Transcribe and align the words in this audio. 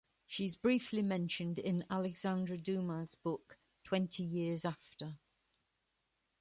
She 0.25 0.45
is 0.45 0.55
briefly 0.55 1.03
mentioned 1.03 1.59
in 1.59 1.85
Alexandre 1.91 2.57
Dumas' 2.57 3.13
book 3.13 3.59
"Twenty 3.83 4.23
Years 4.23 4.65
After". 4.65 5.15